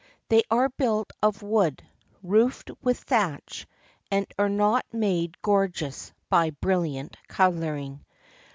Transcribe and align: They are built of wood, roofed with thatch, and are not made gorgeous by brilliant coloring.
They 0.29 0.41
are 0.49 0.67
built 0.69 1.11
of 1.21 1.43
wood, 1.43 1.83
roofed 2.23 2.71
with 2.81 2.97
thatch, 3.01 3.67
and 4.09 4.25
are 4.39 4.49
not 4.49 4.83
made 4.91 5.39
gorgeous 5.43 6.11
by 6.27 6.49
brilliant 6.49 7.17
coloring. 7.27 8.03